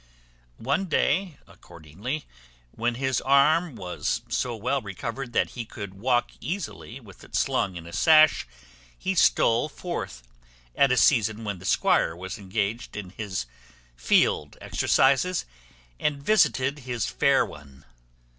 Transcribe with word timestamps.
One 0.57 0.85
day, 0.85 1.37
accordingly, 1.45 2.25
when 2.71 2.95
his 2.95 3.21
arm 3.21 3.75
was 3.75 4.23
so 4.29 4.55
well 4.55 4.81
recovered 4.81 5.31
that 5.33 5.51
he 5.51 5.63
could 5.63 5.93
walk 5.93 6.31
easily 6.41 6.99
with 6.99 7.23
it 7.23 7.35
slung 7.35 7.75
in 7.75 7.85
a 7.85 7.93
sash, 7.93 8.47
he 8.97 9.13
stole 9.13 9.69
forth, 9.69 10.23
at 10.75 10.91
a 10.91 10.97
season 10.97 11.43
when 11.43 11.59
the 11.59 11.65
squire 11.65 12.15
was 12.15 12.39
engaged 12.39 12.97
in 12.97 13.11
his 13.11 13.45
field 13.95 14.57
exercises, 14.59 15.45
and 15.99 16.23
visited 16.23 16.79
his 16.79 17.05
fair 17.05 17.45
one. 17.45 17.85